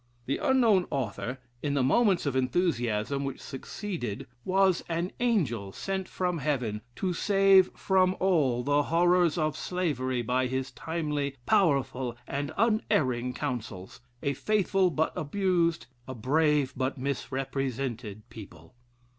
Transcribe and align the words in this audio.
The 0.25 0.39
unknown 0.39 0.87
author, 0.89 1.37
in 1.61 1.75
the 1.75 1.83
moments 1.83 2.25
of 2.25 2.35
enthusiasm 2.35 3.23
which 3.23 3.39
succeeded, 3.39 4.25
was 4.43 4.83
an 4.89 5.11
angel 5.19 5.71
sent 5.71 6.07
from 6.07 6.39
heaven 6.39 6.81
to 6.95 7.13
save 7.13 7.69
from 7.75 8.17
all 8.19 8.63
the 8.63 8.81
horrors 8.81 9.37
of 9.37 9.55
slavery 9.55 10.23
by 10.23 10.47
his 10.47 10.71
timely, 10.71 11.35
powerful, 11.45 12.17
and 12.25 12.51
unerring 12.57 13.33
councils, 13.35 13.99
a 14.23 14.33
faithful 14.33 14.89
but 14.89 15.13
abused, 15.15 15.85
a 16.07 16.15
brave 16.15 16.73
but 16.75 16.97
misrepresented 16.97 18.27
people." 18.31 18.73